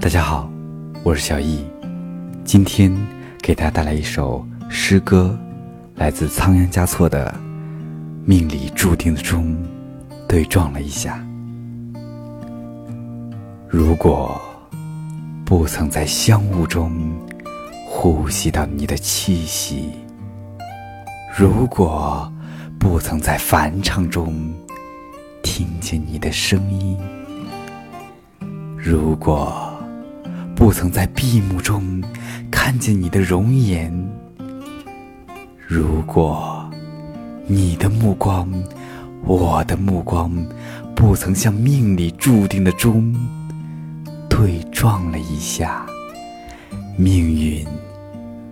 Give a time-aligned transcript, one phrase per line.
[0.00, 0.48] 大家好，
[1.02, 1.64] 我是小易，
[2.44, 2.96] 今天
[3.42, 5.36] 给大家带来一首诗歌，
[5.96, 7.34] 来自仓央嘉措的
[8.24, 9.60] 《命里注定的钟
[10.28, 11.20] 对撞了一下》。
[13.68, 14.40] 如果
[15.44, 16.96] 不曾在香雾中
[17.84, 19.90] 呼吸到你的气息，
[21.36, 22.32] 如果
[22.78, 24.54] 不曾在梵唱中
[25.42, 26.96] 听见你的声音，
[28.76, 29.67] 如果
[30.58, 32.02] 不曾在闭目中
[32.50, 33.94] 看见你的容颜，
[35.64, 36.68] 如果
[37.46, 38.52] 你的目光，
[39.24, 40.34] 我的目光，
[40.96, 43.14] 不曾像命里注定的钟
[44.28, 45.86] 对撞了一下，
[46.96, 47.64] 命运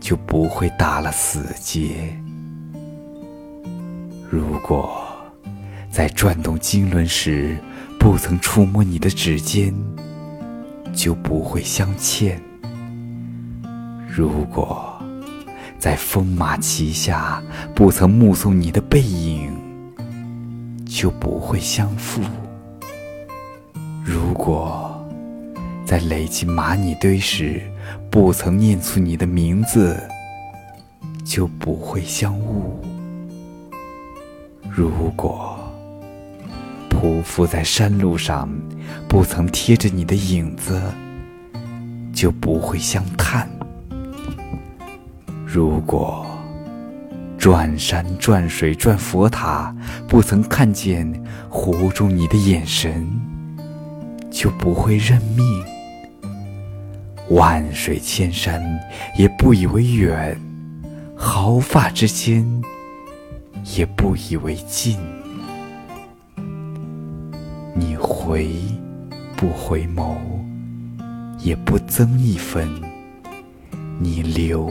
[0.00, 2.16] 就不会打了死结。
[4.30, 5.06] 如果
[5.90, 7.58] 在转动经轮时
[7.98, 9.74] 不曾触摸你的指尖，
[10.92, 12.40] 就不会相欠。
[14.08, 15.00] 如果
[15.78, 17.42] 在风马旗下
[17.74, 19.50] 不曾目送你的背影，
[20.84, 22.20] 就不会相负。
[24.04, 25.06] 如果
[25.84, 27.62] 在垒进蚂蚁堆时
[28.10, 29.96] 不曾念出你的名字，
[31.24, 32.82] 就不会相误。
[34.68, 35.59] 如果
[37.00, 38.46] 匍匐在山路上，
[39.08, 40.78] 不曾贴着你的影子，
[42.12, 43.46] 就不会相探；
[45.46, 46.26] 如果
[47.38, 49.74] 转山转水转佛塔，
[50.06, 51.10] 不曾看见
[51.48, 53.08] 湖中你的眼神，
[54.30, 55.64] 就不会认命。
[57.30, 58.62] 万水千山
[59.16, 60.38] 也不以为远，
[61.16, 62.44] 毫发之间
[63.76, 64.98] 也不以为近。
[68.30, 68.46] 回
[69.34, 70.14] 不回眸，
[71.40, 72.64] 也不增一分；
[73.98, 74.70] 你留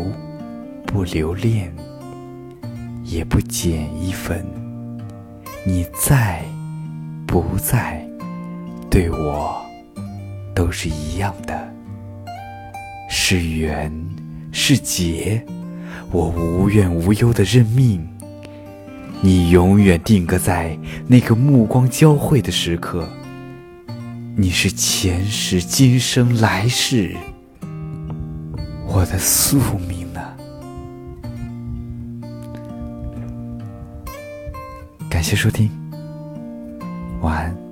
[0.86, 1.70] 不留恋，
[3.04, 4.46] 也不减一分。
[5.66, 6.42] 你在
[7.28, 8.02] 不在，
[8.90, 9.62] 对我
[10.56, 11.70] 都是一样的。
[13.10, 13.92] 是缘
[14.54, 15.46] 是劫，
[16.14, 18.08] 我无怨无忧的认命。
[19.20, 23.06] 你永远定格在那个目光交汇的时刻。
[24.42, 27.14] 你是前世今生来世
[28.88, 30.34] 我的宿命啊。
[35.10, 35.70] 感谢收听，
[37.20, 37.69] 晚安。